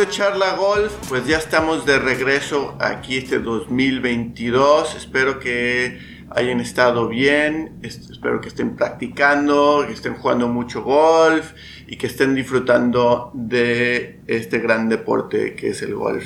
[0.00, 4.94] De Charla Golf, pues ya estamos de regreso aquí este 2022.
[4.94, 5.98] Espero que
[6.30, 11.52] hayan estado bien, espero que estén practicando, que estén jugando mucho golf
[11.86, 16.24] y que estén disfrutando de este gran deporte que es el golf.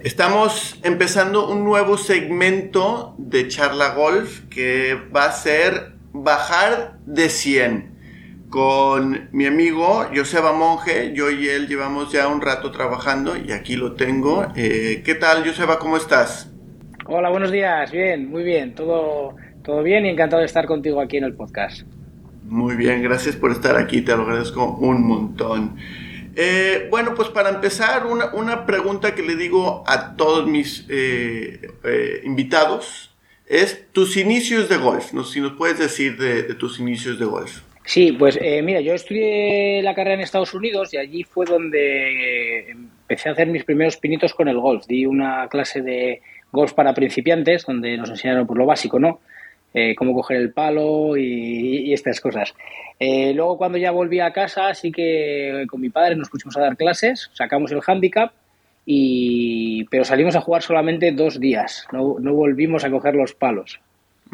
[0.00, 7.93] Estamos empezando un nuevo segmento de Charla Golf que va a ser bajar de 100
[8.54, 11.12] con mi amigo Joseba Monge.
[11.12, 14.46] Yo y él llevamos ya un rato trabajando y aquí lo tengo.
[14.54, 15.80] Eh, ¿Qué tal, Joseba?
[15.80, 16.52] ¿Cómo estás?
[17.06, 17.90] Hola, buenos días.
[17.90, 18.76] Bien, muy bien.
[18.76, 21.82] Todo, todo bien y encantado de estar contigo aquí en el podcast.
[22.44, 24.02] Muy bien, gracias por estar aquí.
[24.02, 25.74] Te lo agradezco un montón.
[26.36, 33.16] Eh, bueno, pues para empezar, una, pregunta que le digo a todos mis eh, invitados
[33.46, 35.12] es tus inicios de golf.
[35.12, 35.24] ¿no?
[35.24, 37.62] Si nos puedes decir de tus inicios de golf.
[37.86, 42.70] Sí, pues eh, mira, yo estudié la carrera en Estados Unidos y allí fue donde
[42.70, 44.86] empecé a hacer mis primeros pinitos con el golf.
[44.86, 49.20] Di una clase de golf para principiantes donde nos enseñaron por lo básico, ¿no?
[49.74, 52.54] Eh, cómo coger el palo y, estas cosas.
[52.98, 56.60] Eh, luego cuando ya volví a casa, sí que con mi padre nos pusimos a
[56.60, 58.32] dar clases, sacamos el handicap,
[58.86, 63.80] y, pero salimos a jugar solamente dos días, no, no volvimos a coger los palos.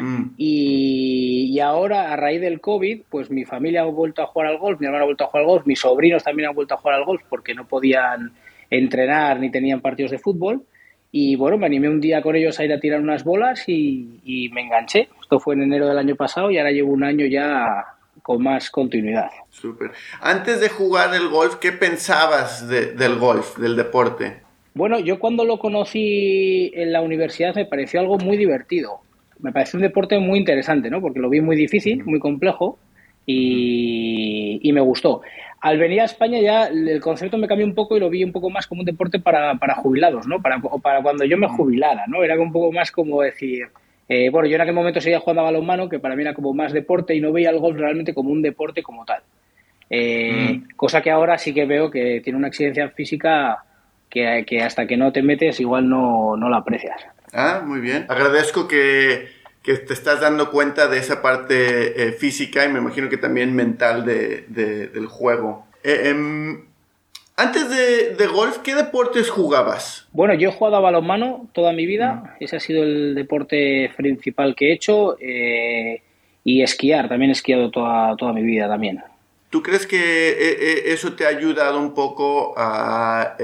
[0.01, 0.33] Mm.
[0.37, 4.79] Y, ahora, a raíz del COVID, pues mi familia ha vuelto a jugar al golf,
[4.79, 6.95] mi hermano ha vuelto a jugar al golf, mis sobrinos también han vuelto a jugar
[6.95, 8.33] al golf porque no podían
[8.69, 10.63] entrenar ni tenían partidos de fútbol.
[11.11, 14.49] Y bueno, me animé un día con ellos a ir a tirar unas bolas y,
[14.53, 15.09] me enganché.
[15.21, 17.85] Esto fue en enero del año pasado y ahora llevo un año ya
[18.21, 19.29] con más continuidad.
[19.49, 19.91] Súper.
[20.21, 24.41] Antes de jugar el golf, ¿qué pensabas del golf, del deporte?
[24.73, 29.01] Bueno, yo cuando lo conocí en la universidad me pareció algo muy divertido
[29.41, 31.01] me parece un deporte muy interesante, ¿no?
[31.01, 32.77] Porque lo vi muy difícil, muy complejo
[33.25, 35.21] y, me gustó.
[35.59, 38.31] Al venir a España ya el concepto me cambió un poco y lo vi un
[38.31, 40.41] poco más como un deporte para, para jubilados, ¿no?
[40.41, 42.23] Para, para cuando yo me jubilara, ¿no?
[42.23, 43.67] Era un poco más como decir,
[44.07, 46.53] eh, bueno, yo en aquel momento seguía jugando a balonmano, que para mí era como
[46.53, 49.21] más deporte y no veía el golf realmente como un deporte como tal.
[49.89, 50.75] Eh, mm.
[50.75, 53.63] Cosa que ahora sí que veo que tiene una exigencia física
[54.09, 57.01] que, que hasta que no te metes igual no, no la aprecias.
[57.33, 58.05] Ah, muy bien.
[58.09, 59.29] Agradezco que,
[59.63, 64.05] te estás dando cuenta de esa parte eh, física y me imagino que también mental
[64.05, 65.65] de, del juego.
[65.83, 66.65] Eh, em,
[67.37, 70.07] antes de, golf, ¿qué deportes jugabas?
[70.11, 72.13] Bueno, yo he jugado a balonmano toda mi vida.
[72.13, 72.43] Mm.
[72.43, 75.17] Ese ha sido el deporte principal que he hecho.
[75.19, 76.01] Eh,
[76.43, 79.03] y esquiar, también he esquiado toda, toda mi vida también.
[79.51, 83.35] ¿Tú crees que eso te ha ayudado un poco a,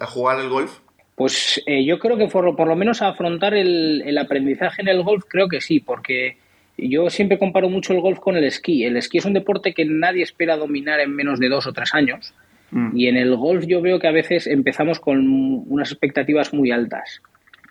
[0.00, 0.80] a jugar al golf?
[1.16, 4.88] Pues eh, yo creo que por, por, lo menos a afrontar el, el, aprendizaje en
[4.88, 6.36] el golf creo que sí, porque
[6.76, 8.84] yo siempre comparo mucho el golf con el esquí.
[8.84, 11.94] El esquí es un deporte que nadie espera dominar en menos de dos o tres
[11.94, 12.34] años.
[12.70, 12.96] Mm.
[12.96, 17.22] Y en el golf yo veo que a veces empezamos con unas expectativas muy altas.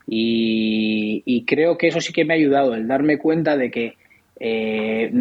[0.07, 3.95] Y, creo que eso sí que me ha ayudado, el darme cuenta de que
[4.39, 5.11] eh,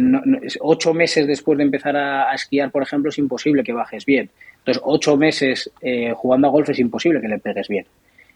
[0.61, 4.29] ocho meses después de empezar a, esquiar, por ejemplo, es imposible que bajes bien.
[4.59, 7.85] Entonces, ocho meses eh, jugando a golf es imposible que le pegues bien.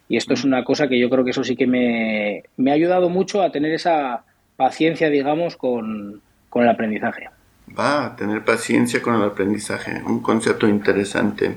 [0.09, 3.09] Y esto es una cosa que yo creo que eso sí que me, ha ayudado
[3.09, 4.23] mucho a tener esa
[4.57, 6.21] paciencia, digamos, con,
[6.55, 7.29] el aprendizaje.
[7.77, 11.55] Va, a tener paciencia con el aprendizaje, un concepto interesante.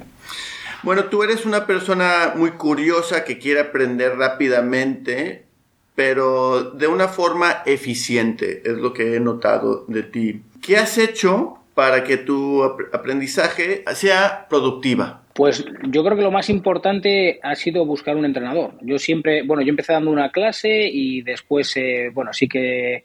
[0.83, 5.47] Bueno, tú eres una persona muy curiosa que quiere aprender rápidamente,
[5.95, 10.43] pero de una forma eficiente, es lo que he notado de ti.
[10.61, 15.22] ¿Qué has hecho para que tu aprendizaje sea productiva?
[15.35, 18.75] Pues yo creo que lo más importante ha sido buscar un entrenador.
[18.83, 23.05] Yo siempre, bueno, yo empecé dando una clase y después, eh, bueno, sí que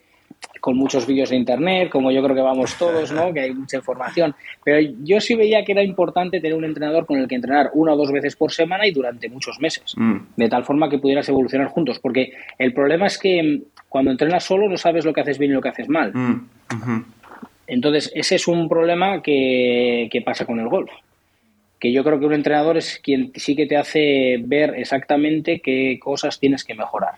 [0.59, 3.33] con muchos vídeos de internet, como yo creo que vamos todos, ¿no?
[3.33, 4.35] Que hay mucha información.
[4.63, 7.93] Pero yo sí veía que era importante tener un entrenador con el que entrenar una
[7.93, 9.93] o dos veces por semana y durante muchos meses.
[9.95, 10.17] Mm.
[10.35, 11.99] De tal forma que pudieras evolucionar juntos.
[11.99, 15.55] Porque el problema es que cuando entrenas solo no sabes lo que haces bien y
[15.55, 16.11] lo que haces mal.
[16.13, 17.05] Mm.
[17.67, 20.91] Entonces, ese es un problema que pasa con el golf
[21.79, 25.99] que yo creo que un entrenador es quien sí que te hace ver exactamente qué
[26.01, 27.15] cosas tienes que mejorar.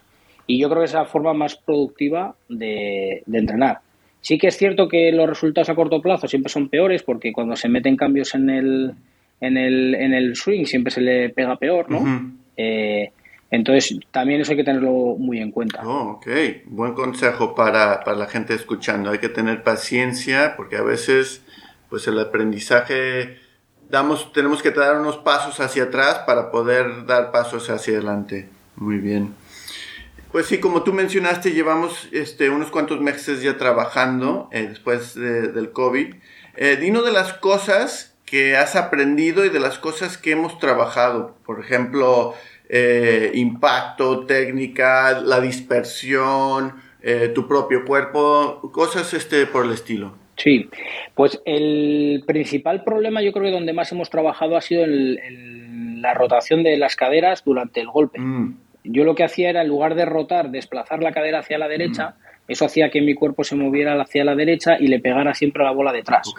[0.47, 3.79] Y yo creo que es la forma más productiva de, entrenar.
[4.21, 7.55] Sí que es cierto que los resultados a corto plazo siempre son peores porque cuando
[7.55, 8.93] se meten cambios en el,
[9.39, 12.33] en el, en el swing siempre se le pega peor, ¿no?
[12.57, 13.11] Eh,
[13.51, 15.81] entonces, también eso hay que tenerlo muy en cuenta.
[15.87, 16.27] Oh, ok,
[16.65, 19.09] buen consejo para, para la gente escuchando.
[19.09, 21.43] Hay que tener paciencia porque a veces
[21.89, 23.37] pues el aprendizaje
[23.89, 28.49] damos, tenemos que dar unos pasos hacia atrás para poder dar pasos hacia adelante.
[28.75, 29.35] Muy bien.
[30.31, 35.71] Pues sí, como tú mencionaste, llevamos este, unos cuantos meses ya trabajando eh, después del
[35.71, 36.15] COVID.
[36.55, 41.35] Eh, dino de las cosas que has aprendido y de las cosas que hemos trabajado.
[41.45, 42.35] Por ejemplo,
[42.69, 50.13] eh, impacto, técnica, la dispersión, eh, tu propio cuerpo, cosas este por el estilo.
[50.39, 50.69] Sí,
[51.15, 56.13] pues el principal problema yo creo que donde más hemos trabajado ha sido en la
[56.13, 58.19] rotación de las caderas durante el golpe.
[58.19, 58.57] Mm.
[58.85, 62.11] Yo lo que hacía era, en lugar de rotar, desplazar la cadera hacia la derecha,
[62.11, 62.51] mm.
[62.51, 65.65] eso hacía que mi cuerpo se moviera hacia la derecha y le pegara siempre a
[65.65, 66.33] la bola detrás.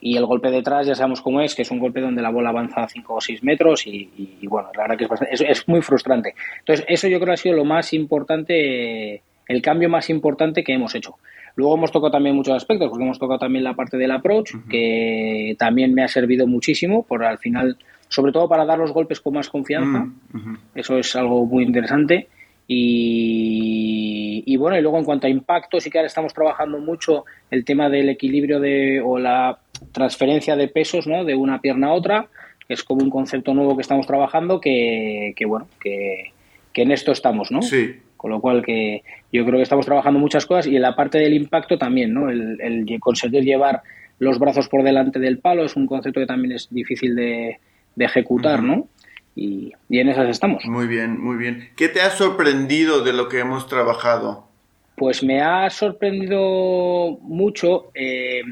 [0.00, 2.50] Y el golpe detrás ya sabemos cómo es, que es un golpe donde la bola
[2.50, 4.08] avanza 5 o 6 metros y,
[4.48, 6.34] bueno, la verdad que es, es, muy frustrante.
[6.60, 10.72] Entonces, eso yo creo que ha sido lo más importante, el cambio más importante que
[10.72, 11.16] hemos hecho.
[11.54, 15.54] Luego hemos tocado también muchos aspectos, porque hemos tocado también la parte del approach, que
[15.58, 17.76] también me ha servido muchísimo, por al final,
[18.08, 20.08] sobre todo para dar los golpes con más confianza.
[20.32, 22.28] Mm, eso es algo muy interesante.
[22.66, 27.24] Y, y, bueno, y luego en cuanto a impacto, sí que ahora estamos trabajando mucho
[27.50, 29.58] el tema del equilibrio de, o la
[29.92, 31.24] transferencia de pesos ¿no?
[31.24, 32.28] de una pierna a otra,
[32.66, 36.32] que es como un concepto nuevo que estamos trabajando, que, que bueno, que,
[36.72, 37.60] que, en esto estamos, ¿no?
[37.62, 37.96] Sí.
[38.22, 39.02] Con lo cual que
[39.32, 42.30] yo creo que estamos trabajando muchas cosas y en la parte del impacto también, ¿no?
[42.30, 43.82] El, el conseguir llevar
[44.20, 47.58] los brazos por delante del palo es un concepto que también es difícil de,
[47.96, 48.86] de ejecutar, ¿no?
[49.34, 50.64] Y, y, en esas estamos.
[50.66, 51.70] Muy bien, muy bien.
[51.74, 54.46] ¿Qué te ha sorprendido de lo que hemos trabajado?
[54.94, 58.42] Pues me ha sorprendido mucho eh,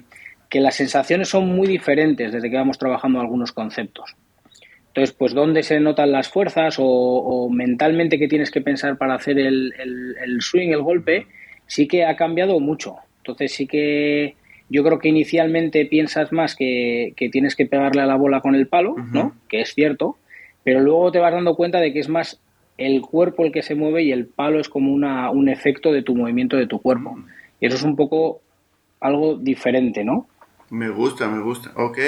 [0.49, 4.17] que las sensaciones son muy diferentes desde que vamos trabajando algunos conceptos.
[4.91, 9.39] Entonces, pues dónde se notan las fuerzas o, mentalmente qué tienes que pensar para hacer
[9.39, 9.73] el,
[10.41, 11.29] swing, el golpe,
[11.67, 12.97] sí que ha cambiado mucho.
[13.19, 14.35] Entonces sí que
[14.69, 18.67] yo creo que inicialmente piensas más que, tienes que pegarle a la bola con el
[18.67, 19.37] palo, ¿no?
[19.49, 20.17] Que es cierto,
[20.65, 22.41] pero luego te vas dando cuenta de que es más
[22.77, 26.03] el cuerpo el que se mueve y el palo es como una, un efecto de
[26.03, 27.17] tu movimiento de tu cuerpo.
[27.61, 28.41] Y eso es un poco
[29.01, 30.27] algo diferente, ¿no?
[30.71, 31.73] Me gusta, me gusta.
[31.77, 31.99] Ok.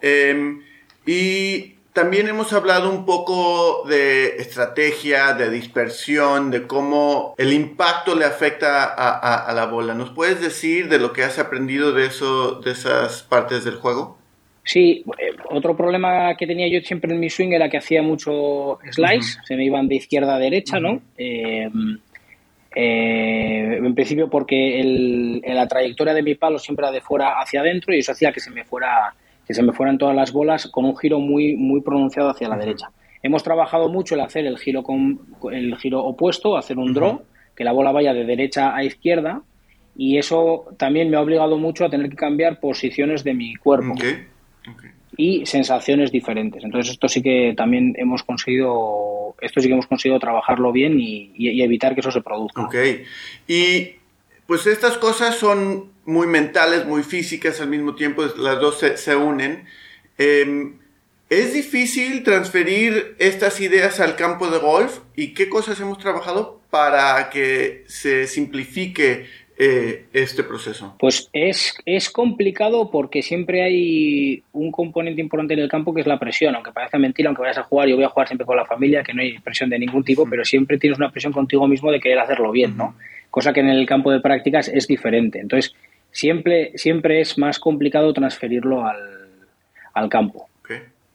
[0.00, 0.60] Em,
[1.06, 8.24] y también hemos hablado un poco de estrategia, de dispersión, de cómo el impacto le
[8.24, 9.94] afecta a, la bola.
[9.94, 14.18] ¿Nos puedes decir de lo que has aprendido de, eso, de esas partes del juego?
[14.64, 18.80] Sí, eh, otro problema que tenía yo siempre en mi swing era que hacía mucho
[18.90, 21.00] slice, se me iban de izquierda a derecha, ¿no?
[21.16, 21.98] Em,
[22.74, 27.60] eh, en principio porque el, la trayectoria de mi palo siempre era de fuera hacia
[27.60, 29.14] adentro y eso hacía que se me fuera
[29.46, 32.56] que se me fueran todas las bolas con un giro muy muy pronunciado hacia la
[32.56, 32.90] derecha.
[33.22, 35.20] Hemos trabajado mucho el hacer el giro con
[35.50, 37.22] el giro opuesto, hacer un draw,
[37.56, 39.42] que la bola vaya de derecha a izquierda
[39.96, 43.94] y eso también me ha obligado mucho a tener que cambiar posiciones de mi cuerpo
[45.16, 46.64] y sensaciones diferentes.
[46.64, 51.32] Entonces esto sí que también hemos conseguido, esto sí que hemos conseguido trabajarlo bien y,
[51.62, 52.62] evitar que eso se produzca.
[52.62, 52.74] Ok.
[53.46, 53.90] Y
[54.46, 59.66] pues estas cosas son muy mentales, muy físicas al mismo tiempo, las dos se, unen.
[60.18, 60.78] Em,
[61.30, 64.98] ¿Es difícil transferir estas ideas al campo de golf?
[65.16, 70.96] ¿Y qué cosas hemos trabajado para que se simplifique eh, este proceso?
[70.98, 76.06] Pues es, es complicado porque siempre hay un componente importante en el campo que es
[76.06, 78.56] la presión, aunque parezca mentira, aunque vayas a jugar, yo voy a jugar siempre con
[78.56, 81.68] la familia, que no hay presión de ningún tipo, pero siempre tienes una presión contigo
[81.68, 82.96] mismo de querer hacerlo bien, ¿no?
[83.30, 85.38] Cosa que en el campo de prácticas es diferente.
[85.40, 85.74] Entonces,
[86.10, 89.28] siempre, siempre es más complicado transferirlo al,
[89.92, 90.48] al campo.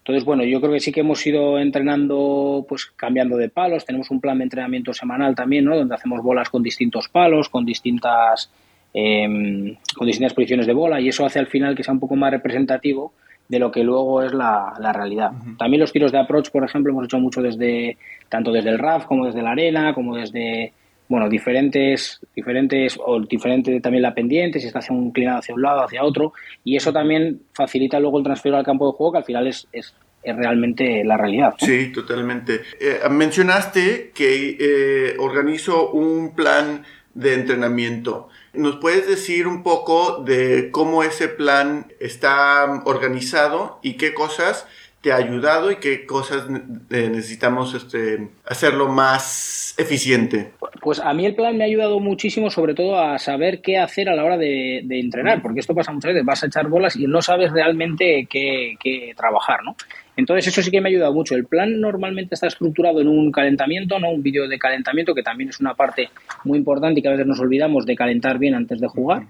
[0.09, 3.85] Entonces, bueno, yo creo que sí que hemos ido entrenando, pues cambiando de palos.
[3.85, 5.77] Tenemos un plan de entrenamiento semanal también, ¿no?
[5.77, 8.51] Donde hacemos bolas con distintos palos, con distintas,
[8.91, 12.15] em, con distintas posiciones de bola y eso hace al final que sea un poco
[12.15, 13.13] más representativo
[13.47, 15.29] de lo que luego es la, realidad.
[15.59, 17.97] También los tiros de approach, por ejemplo, hemos hecho mucho desde,
[18.29, 20.73] tanto desde el RAF como desde la arena, como desde
[21.09, 25.61] bueno, diferentes, diferentes, o diferente también la pendiente, si está hacia un inclinado hacia un
[25.63, 29.17] lado, hacia otro, y eso también facilita luego el transfer al campo de juego, que
[29.17, 31.55] al final es, es, es realmente la realidad.
[31.57, 32.61] Sí, totalmente.
[32.79, 36.83] Eh, mencionaste que eh, organizo un plan
[37.15, 38.29] de entrenamiento.
[38.53, 44.67] ¿Nos puedes decir un poco de cómo ese plan está organizado y qué cosas
[45.01, 46.45] te ha ayudado y qué cosas
[46.89, 50.51] eh, necesitamos este, hacerlo más eficiente?
[50.81, 54.09] Pues a mí el plan me ha ayudado muchísimo, sobre todo a saber qué hacer
[54.09, 57.07] a la hora de, entrenar, porque esto pasa muchas veces, vas a echar bolas y
[57.07, 59.75] no sabes realmente qué, trabajar, ¿no?
[60.17, 61.35] Entonces eso sí que me ha ayudado mucho.
[61.35, 64.09] El plan normalmente está estructurado en un calentamiento, ¿no?
[64.09, 66.09] Un vídeo de calentamiento, que también es una parte
[66.43, 69.23] muy importante y que a veces nos olvidamos de calentar bien antes de jugar.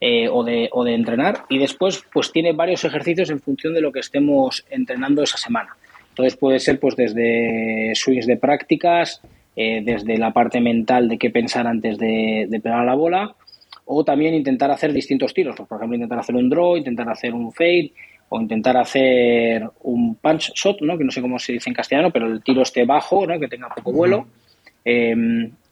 [0.00, 3.80] Eh, o, de, o de entrenar y después pues tiene varios ejercicios en función de
[3.80, 5.76] lo que estemos entrenando esa semana.
[6.10, 9.20] Entonces puede ser pues desde swings de prácticas,
[9.56, 13.34] eh, desde la parte mental de qué pensar antes de, de, pegar la bola
[13.86, 17.34] o también intentar hacer distintos tiros, pues, por ejemplo intentar hacer un draw, intentar hacer
[17.34, 17.90] un fade
[18.28, 20.96] o intentar hacer un punch shot, ¿no?
[20.96, 23.40] que no sé cómo se dice en castellano, pero el tiro esté bajo, ¿no?
[23.40, 24.28] que tenga poco vuelo.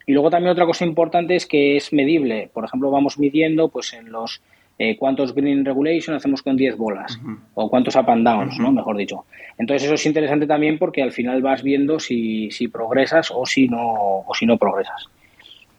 [0.07, 2.49] Y luego también otra cosa importante es que es medible.
[2.53, 4.41] Por ejemplo, vamos midiendo pues en los
[4.79, 7.19] eh, cuántos green regulation hacemos con 10 bolas
[7.55, 8.71] o cuántos up and downs, ¿no?
[8.71, 9.25] mejor dicho.
[9.59, 13.69] Entonces eso es interesante también porque al final vas viendo si, si progresas o si,
[13.69, 15.07] no, o si no progresas.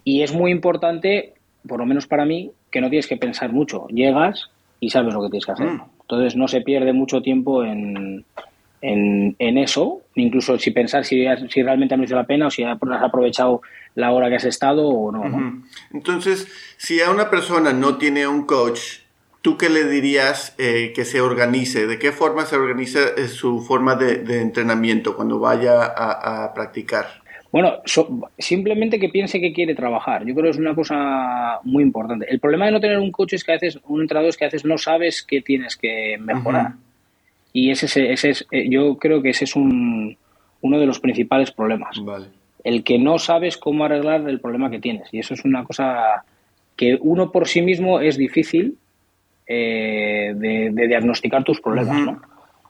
[0.04, 1.34] Y es muy importante,
[1.68, 3.88] por lo menos para mí, que no tienes que pensar mucho.
[3.88, 5.68] Llegas y sabes lo que tienes que hacer.
[5.68, 5.82] Mm.
[6.02, 8.26] Entonces no se pierde mucho tiempo en,
[8.82, 12.78] en, eso, incluso si pensar si, si realmente ha merecido la pena o si has
[12.82, 13.62] aprovechado
[13.98, 18.46] la hora que has estado o no, Entonces, si a una persona no tiene un
[18.46, 19.00] coach,
[19.42, 21.88] ¿tú qué le dirías eh, que se organice?
[21.88, 27.08] ¿De qué forma se organiza eh, su forma de, entrenamiento cuando vaya a, practicar?
[27.52, 27.78] Bueno,
[28.38, 30.24] simplemente que piense que quiere trabajar.
[30.28, 32.28] Yo creo que es una cosa muy importante.
[32.30, 34.46] El problema de no tener un coach es que a veces, un entrenador es que
[34.46, 36.74] a veces no sabes qué tienes que mejorar.
[37.52, 40.16] Y ese, ese es, eh, yo creo que ese es un,
[40.62, 42.00] uno de los principales problemas.
[42.68, 45.08] El que no sabes cómo arreglar el problema que tienes.
[45.14, 46.26] Y eso es una cosa
[46.76, 48.78] que uno por sí mismo es difícil
[49.48, 52.22] eh, de, diagnosticar tus problemas, ¿no?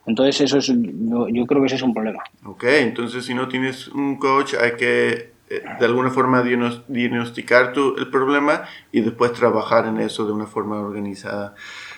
[0.06, 2.24] Entonces, eso es, yo, creo que ese es un problema.
[2.46, 7.96] Ok, entonces si no tienes un coach, hay que eh, de alguna forma diagnosticar tu,
[7.98, 11.56] el problema y después trabajar en eso de una forma organizada.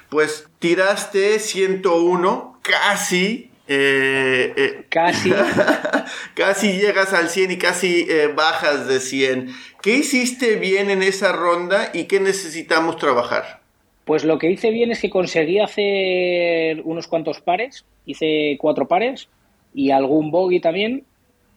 [0.09, 3.48] Pues tiraste 101, casi.
[3.71, 5.31] Eh, eh, casi.
[6.33, 9.49] casi llegas al 100 y casi eh, bajas de 100.
[9.83, 13.59] ¿Qué hiciste bien en esa ronda y qué necesitamos trabajar?
[14.05, 17.85] Pues lo que hice bien es que conseguí hacer unos cuantos pares.
[18.07, 19.29] Hice cuatro pares
[19.75, 21.03] y algún bogey también.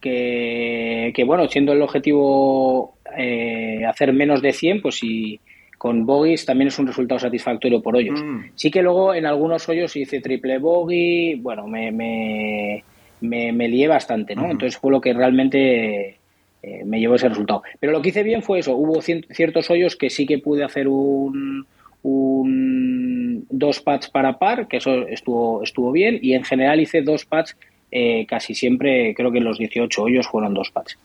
[0.02, 2.94] Que, que bueno, siendo el objetivo
[3.88, 5.40] hacer menos de 100, pues si
[5.82, 8.22] con bogies también es un resultado satisfactorio por hoyos.
[8.22, 8.52] Mm.
[8.54, 12.84] Sí que luego en algunos hoyos hice triple bogey, bueno, me, me,
[13.20, 14.48] me, lié bastante, ¿no?
[14.48, 16.18] Entonces fue lo que realmente
[16.62, 17.64] eh, me llevó ese resultado.
[17.80, 20.86] Pero lo que hice bien fue eso, hubo ciertos hoyos que sí que pude hacer
[20.86, 21.66] un,
[22.04, 27.24] un dos pads para par, que eso estuvo, estuvo bien, y en general hice dos
[27.24, 27.56] pads
[27.90, 30.96] eh, casi siempre, creo que en los 18 hoyos fueron dos pads.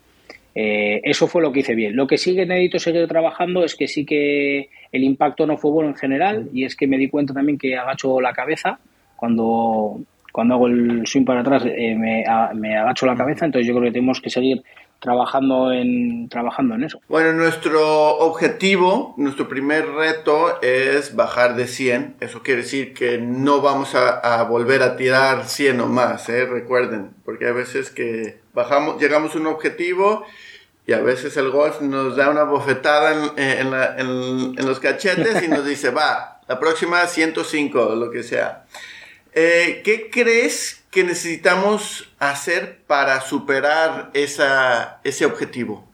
[0.60, 1.96] Eh, eso fue lo que hice bien.
[1.96, 5.70] Lo que sí que necesito seguir trabajando es que sí que el impacto no fue
[5.70, 8.80] bueno en general y es que me di cuenta también que agacho la cabeza
[9.16, 10.00] cuando,
[10.32, 13.92] cuando hago el swing para atrás eh, me, agacho la cabeza, entonces yo creo que
[13.92, 14.64] tenemos que seguir
[15.00, 17.02] trabajando en trabajando en eso.
[17.08, 22.16] Bueno, nuestro objetivo, nuestro primer reto es bajar de 100.
[22.20, 26.48] Eso quiere decir que no vamos a, volver a tirar 100 o más, ¿eh?
[26.48, 30.26] recuerden, porque a veces que bajamos, llegamos a un objetivo
[30.88, 35.66] y a veces el golf nos da una bofetada en, en, los cachetes y nos
[35.66, 38.64] dice, va, la próxima 105, lo que sea.
[39.34, 45.86] Eh, ¿Qué crees que necesitamos hacer para superar ese objetivo?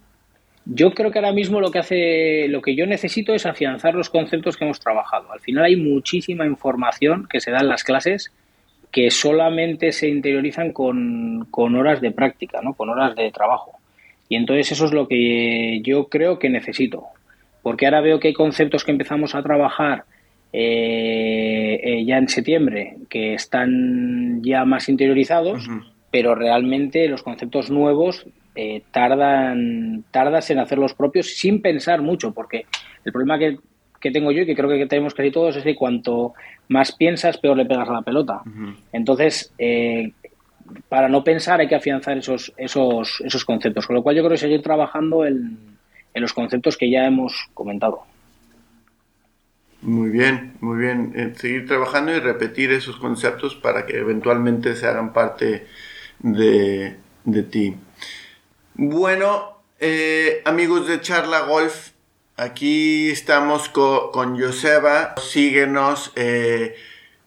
[0.65, 4.11] Yo creo que ahora mismo lo que hace, lo que yo necesito es afianzar los
[4.11, 5.31] conceptos que hemos trabajado.
[5.31, 8.31] Al final hay muchísima información que se da en las clases
[8.91, 12.75] que solamente se interiorizan con, con horas de práctica, ¿no?
[12.75, 13.79] con horas de trabajo.
[14.33, 17.03] Y entonces eso es lo que yo creo que necesito.
[17.61, 20.05] Porque ahora veo que hay conceptos que empezamos a trabajar
[20.51, 25.67] eh, eh, ya en septiembre que están ya más interiorizados,
[26.09, 28.25] pero realmente los conceptos nuevos
[28.55, 32.65] eh, tardan tardas en hacerlos propios sin pensar mucho, porque
[33.05, 33.59] el problema que,
[34.11, 36.33] tengo yo y que creo que tenemos casi todos es que cuanto
[36.69, 38.41] más piensas, peor le pegas a la pelota.
[38.91, 39.53] Entonces,
[40.89, 43.87] para no pensar hay que afianzar esos, esos, esos conceptos.
[43.87, 45.57] Con lo cual yo creo que seguir trabajando en,
[46.13, 48.03] en los conceptos que ya hemos comentado.
[49.81, 51.11] Muy bien, muy bien.
[51.15, 55.67] Eh, seguir trabajando y repetir esos conceptos para que eventualmente se hagan parte
[56.19, 57.75] de, de ti.
[58.75, 61.89] Bueno, eh, amigos de Charla Golf,
[62.37, 65.15] aquí estamos con Joseba.
[65.17, 66.13] Síguenos.
[66.15, 66.75] Eh,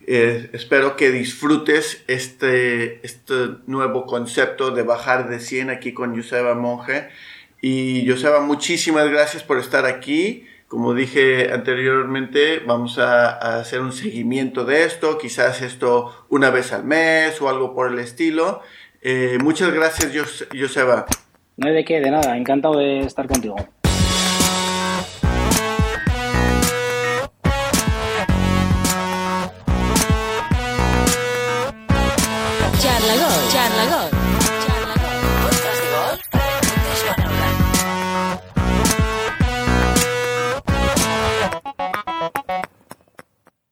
[0.07, 3.35] eh, espero que disfrutes este, este
[3.67, 7.09] nuevo concepto de bajar de 100 aquí con Joseba Monge.
[7.61, 10.47] Y Joseba, muchísimas gracias por estar aquí.
[10.69, 16.85] Como dije anteriormente, vamos a, hacer un seguimiento de esto, quizás esto una vez al
[16.85, 18.63] mes o algo por el estilo.
[19.03, 20.13] Eh, muchas gracias,
[20.53, 21.07] Joseba.
[21.57, 22.37] No hay de qué, de nada.
[22.37, 23.57] Encantado de estar contigo.